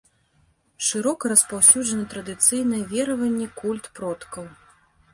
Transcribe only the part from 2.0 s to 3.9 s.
традыцыйныя вераванні, культ